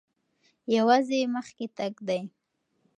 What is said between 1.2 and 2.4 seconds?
مخکې تګ دی.